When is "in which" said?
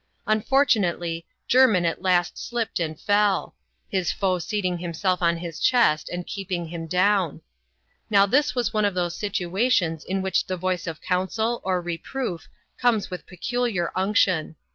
10.03-10.47